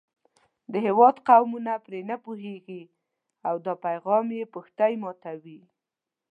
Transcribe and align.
د 0.71 0.73
هېواد 0.85 1.15
قومونه 1.27 1.73
پرې 1.85 1.99
نه 2.09 2.15
پوهېږي 2.23 2.83
او 3.47 3.55
دا 3.65 3.73
پیغام 3.85 4.25
یې 4.37 4.51
پښتۍ 4.53 4.93
ماتوي. 5.03 5.59